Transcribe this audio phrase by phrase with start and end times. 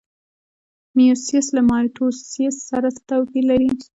[0.97, 3.69] میوسیس له مایټوسیس سره څه توپیر لري؟